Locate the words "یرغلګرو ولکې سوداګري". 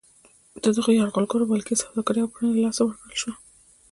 0.99-2.19